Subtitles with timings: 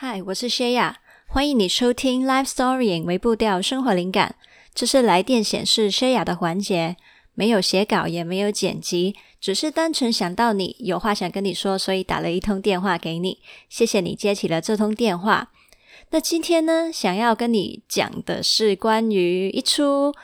[0.00, 4.36] 嗨，我是谢雅，欢迎你收听 Life Story 微步调生活灵感。
[4.72, 6.96] 这是来电显示谢雅的环节，
[7.34, 13.40] 没有写稿，也没有剪辑，只是单纯想到你有话想跟你说，所以打了一通电话给你。
[13.68, 15.50] 谢谢你接起了这通电话。
[16.10, 20.14] 那今天呢，想要跟你讲的是关于一出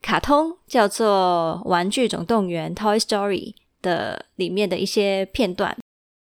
[0.00, 5.76] 卡通，叫做《玩具总动员》（Toy Story） 的里面的一些片段。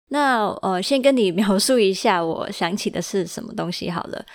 [0.10, 4.26] 那呃，先跟你 描述一下，我想起的是什么东西好了。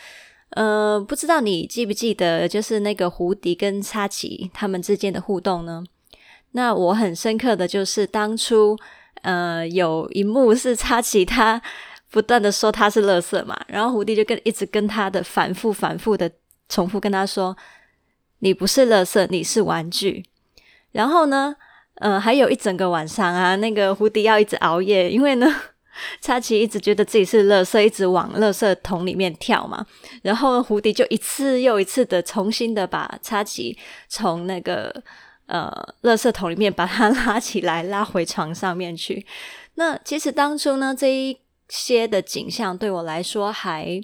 [0.50, 5.84] 呃，不知道你记不记得，就是那个胡迪跟插奇他们之间的互动呢？
[6.52, 8.76] 那我很深刻的就是当初，
[9.22, 11.62] 呃，有一幕是插奇他
[12.10, 16.28] 不断的说他是垃圾嘛，然后胡迪就跟一直跟他的反复反复的
[16.68, 17.56] 重复跟他说，
[18.40, 20.24] 你不是垃圾，你是玩具。
[20.90, 21.54] 然后呢，
[22.00, 25.46] 呃，还有一整个晚上啊，那个胡迪要一直熬夜，因为呢。
[26.22, 29.84] 插奇一直觉得自己是垃圾，一直往垃圾桶里面跳嘛。
[30.22, 33.76] 然后胡迪就一次又一次的重新的把插奇
[34.08, 35.02] 从那个
[35.44, 35.70] 呃
[36.02, 39.26] 垃圾桶里面把它拉起来，拉回床上面去。
[39.74, 41.36] 那其实当初呢，这一
[41.68, 44.00] 些的景象对我来说还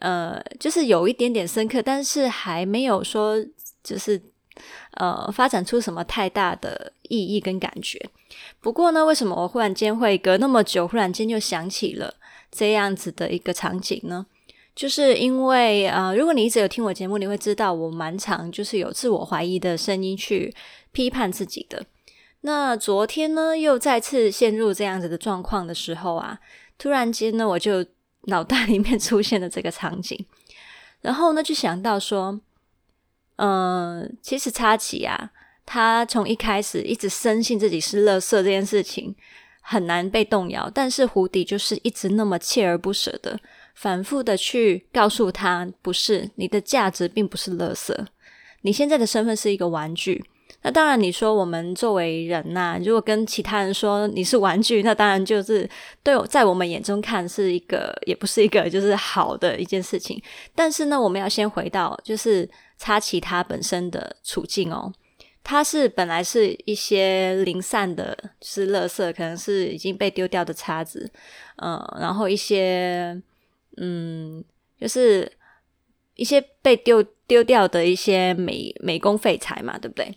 [0.00, 3.36] 呃就是有一点点深刻，但是还没有说
[3.82, 4.20] 就是。
[4.98, 8.08] 呃，发展出什么太大的意义跟感觉？
[8.62, 12.14] 不过呢，为什么我忽然间会隔那么久，忽然间就想起了
[12.50, 14.24] 这样子的一个场景呢？
[14.74, 20.54] 就是因为呃，如果你一直有听我节目，你会知道我蛮常就是有自我怀疑的声音去
[20.92, 21.84] 批判自己的。
[22.42, 26.38] 那昨天呢，又再次陷入这样子的状况的时候啊，
[26.78, 27.84] 突然间呢，我就
[28.22, 30.24] 脑袋里面出现了这个场景，
[31.02, 32.40] 然后呢，就想到说。
[33.42, 35.30] 嗯，其实插旗啊，
[35.72, 39.14] 他从一开始一直深信自己是垃圾这件事情
[39.60, 43.38] 很难被动摇，但是胡迪就是一直那么锲而不舍的，
[43.76, 47.94] 反复的去告诉他，不是，你的价值并不是垃圾，
[48.62, 50.24] 你现在的身份是一个玩具。
[50.62, 55.70] 那当然，你说我们作为人呐、如果跟其他人说你是玩具，那当然就是
[56.02, 60.20] 对我在我们眼中看是一个，也不是一个就是好的一件事情。
[60.52, 62.50] 但是呢，我们要先回到就是。
[62.82, 64.90] 插奇他本身的处境哦，
[65.50, 71.10] 他是本来是一些零散的，是垃圾，可能是已经被丢掉的叉子，
[71.56, 73.20] 嗯，然后一些
[73.76, 74.44] 嗯，
[74.80, 75.28] 就是
[76.14, 80.16] 一些被丢丢掉的一些美美工废材嘛，对不对？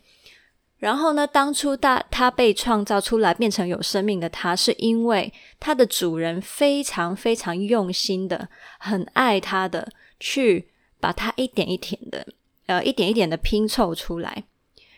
[0.78, 9.90] 然后呢，当初大他被创造出来变成有生命的他，是因为他的主人非常非常用心的，很爱他的，
[10.20, 10.68] 去
[11.00, 12.28] 把他一点一点的。
[12.68, 14.44] 呃，一点一点的拼凑出来，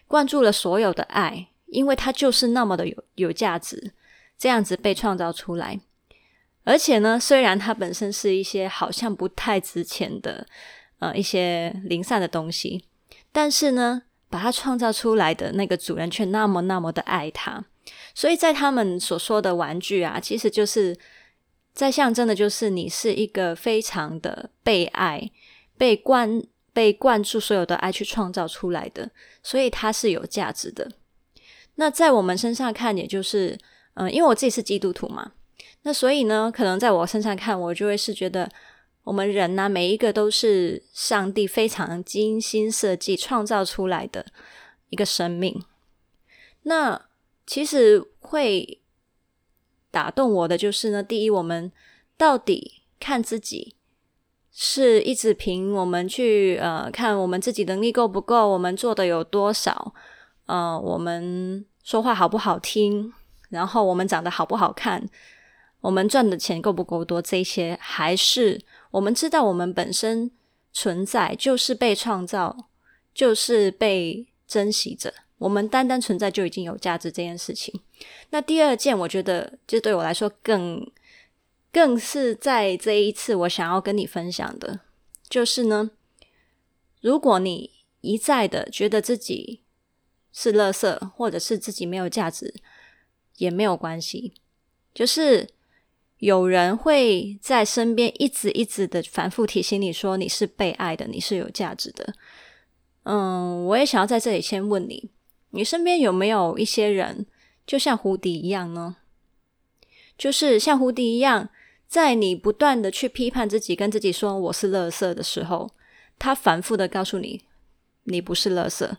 [0.07, 3.93] 灌注了所有的爱，因为它就是那么的有有价值，
[4.37, 5.79] 这样子被创造出来。
[6.63, 10.47] 而且呢，虽然它本身是一些好像不太值钱的，
[10.99, 12.85] 呃，一些零散的东西，
[13.31, 17.65] 但是呢，把它创造出来的那个主人却那么那么的爱它。
[18.13, 20.97] 所以在他们所说的玩具啊，其实就是
[21.73, 25.31] 在象征的，就是你是一个非常的被爱、
[25.77, 26.43] 被灌。
[26.75, 29.09] 被灌注所有的爱去创造出来的，
[29.41, 30.91] 所以它是有价值的。
[31.75, 33.57] 那在我们身上看，也就是，
[33.93, 35.31] 嗯、因为我自己是基督徒嘛，
[35.83, 38.51] 那所以呢，可能在我身上看，我就会是觉得，
[39.05, 44.25] 我们人呢、每一个都是上帝非常精心设计创造出来的
[44.89, 45.63] 一个生命。
[46.63, 47.07] 那
[47.47, 48.81] 其实会
[49.89, 51.71] 打动我的就是呢，第一，我们
[52.17, 53.77] 到底看自己。
[54.57, 59.93] 是一直凭我们去呃看我们自己能力够不够，我们做的有多少，
[60.45, 63.11] 呃，我们说话好不好听，
[63.49, 65.05] 然后我们长得好不好看，
[65.81, 68.61] 我们赚的钱够不够多，这些还是
[68.91, 70.31] 我们知道我们本身
[70.71, 72.69] 存在就是被创造，
[73.13, 77.77] 就是被珍惜着，我们单单存在就已经有价值这件事情。
[78.29, 80.89] 那第二件，我觉得就对我来说更。
[81.75, 84.79] 更是在这一次，我想要跟你分享的，
[85.27, 85.91] 就是呢，
[87.01, 89.59] 如果你一再的觉得自己
[90.31, 92.53] 是垃圾，或者是自己没有价值，
[93.35, 94.35] 也没有关系。
[94.93, 95.49] 就是
[96.19, 102.13] 有人会在身边一直一直的反复提醒你说，你是被爱的，你是有价值的。
[103.03, 105.11] 嗯，我也想要在这里先问你，
[105.49, 107.25] 你身边有没有一些人，
[107.67, 108.95] 就像胡迪一样呢？
[110.17, 111.49] 就是像胡迪一样。
[111.95, 115.71] 在你不断的去批判自己，跟自己说我是垃圾的时候，
[116.19, 117.45] 他反复的告诉你，
[118.03, 118.91] 你不是垃圾，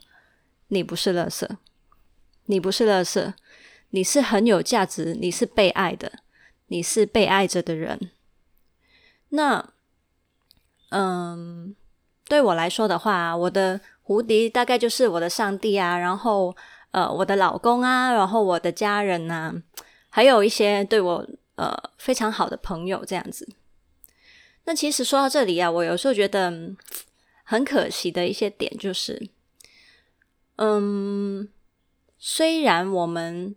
[0.68, 1.46] 你不是垃圾，
[2.46, 3.34] 你不是垃圾，
[3.90, 6.10] 你是很有价值，你是被爱的，
[6.68, 8.12] 你是被爱着的人。
[9.28, 9.74] 那
[10.88, 11.76] 嗯，
[12.26, 16.56] 对我来说的话，我的胡迪大概就是我的上帝啊，然后
[16.92, 19.54] 呃，我的老公啊，然后我的家人啊，
[20.08, 23.48] 还有一些对我呃非常好的朋友这样子。
[24.64, 26.52] 那其实说到这里啊，我有时候觉得
[27.44, 29.28] 很可惜的一些点就是，
[30.56, 31.48] 嗯，
[32.18, 33.54] 虽然我们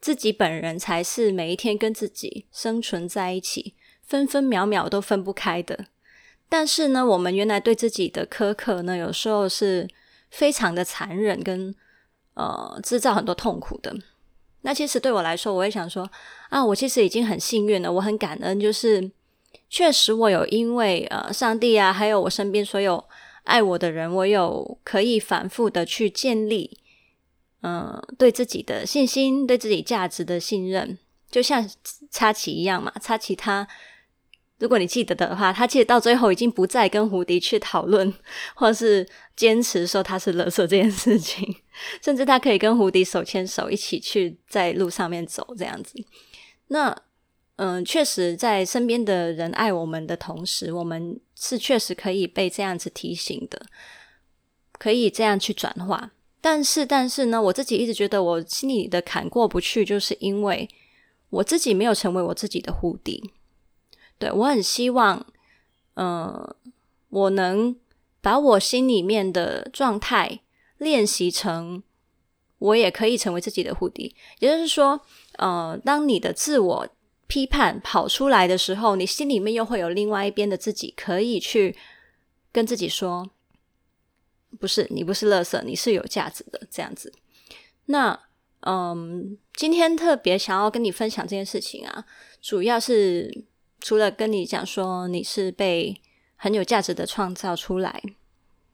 [0.00, 5.86] 自己本人才是每一天跟自己生存在一起，分分秒秒都分不开的。
[6.48, 9.88] 但是呢，我们原来对自己的苛刻呢，有时候是
[10.30, 11.74] 非常的残忍跟，
[12.34, 13.96] 呃制造很多痛苦的。
[14.66, 16.10] 那其实对我来说，我也想说
[16.48, 19.08] 啊，我其实已经很幸运了，我很感恩，就是
[19.70, 23.04] 确实我有因为呃上帝啊，还有我身边所有
[23.44, 26.80] 爱我的人，我有可以反复的去建立，
[27.62, 30.98] 嗯、对自己的信心，对自己价值的信任，
[31.30, 31.64] 就像
[32.10, 33.68] 插旗一样嘛，插旗它。
[34.58, 38.12] 如果你记得的话，他其实到最后已经不再跟胡迪去讨论，
[38.56, 39.06] 或是
[39.36, 41.56] 坚持说他是垃圾这件事情，
[42.02, 46.02] 甚至他可以跟胡迪手牵手一起去在路上面走这样子。
[46.68, 46.96] 那
[47.56, 53.66] 嗯，确实在身边的人爱我们的同时，我们是确实可以被这样子提醒的，
[54.78, 56.10] 可以这样去转化。
[56.40, 60.68] 但是，但是呢，我自己一直觉得我心里的坎过不去，就是因为
[61.30, 63.30] 我自己没有成为我自己的胡迪。
[64.18, 65.26] 对，我很希望，
[65.94, 66.54] 嗯、
[67.10, 67.76] 我能
[68.22, 70.40] 把我心里面的状态
[70.78, 71.82] 练习成，
[72.58, 74.16] 我也可以成为自己的胡迪。
[74.38, 74.98] 也就是说，
[75.36, 76.88] 呃，当你的自我
[77.26, 81.76] 批判跑出来的时候，你心里面又会有另外一边的自己，可以去
[82.50, 83.28] 跟自己说，
[84.58, 87.12] 不是，你不是垃圾，你是有价值的，这样子。
[87.84, 88.18] 那，
[88.60, 92.06] 嗯，今天特别想要跟你分享这件事情啊，
[92.40, 93.44] 主要是。
[93.80, 96.00] 除了跟你讲说你是被
[96.36, 98.02] 很有价值的创造出来，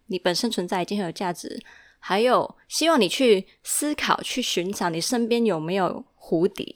[0.07, 1.63] 你本身存在已经很有价值，
[1.99, 6.67] 还有希望你去思考、去寻找你身边有没有蝴蝶，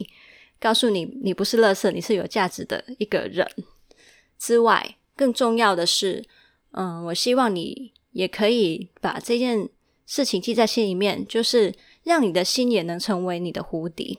[0.60, 3.46] 告诉你你不是垃圾，你是有价值的一个人
[4.38, 6.24] 之外，更重要的是，
[6.72, 9.68] 嗯，我希望你也可以把这件
[10.06, 11.74] 事情记在心里面，就是
[12.04, 14.18] 让你的心也能成为你的蝴蝶。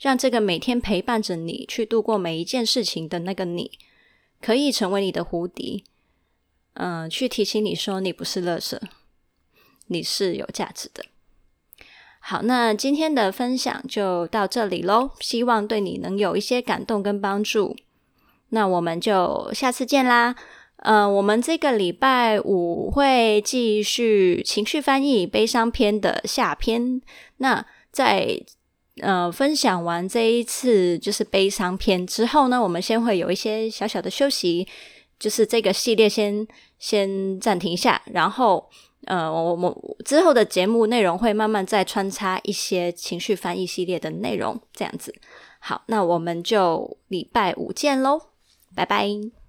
[0.00, 3.78] 让这个每天陪伴着你去度过每一件事情的那个你，
[4.40, 5.82] 可以成为你的蝴蝶，
[6.74, 8.80] 嗯、去提醒你说你不是垃圾，
[9.88, 11.04] 你是有价值的。
[12.18, 17.76] 好，那今天的分享就到这里喽，希望对你能有一些感动跟帮助。
[18.50, 20.34] 那我们就下次见啦。
[20.76, 27.02] 呃，我们这个礼拜五会继续情绪翻译悲伤篇的下篇。
[27.36, 28.42] 那在
[29.00, 34.66] 呃，分享完这一次就是悲伤篇之后呢，我们先会有一些小小的休息，
[35.18, 36.46] 就是这个系列先
[36.78, 38.68] 先暂停一下，然后
[39.06, 39.74] 呃，我们
[40.04, 45.14] 之后的节目内容会慢慢再穿插一些情绪翻译系列的内容，这样子。
[45.58, 48.20] 好，那我们就礼拜五见喽，
[48.74, 49.39] 拜拜。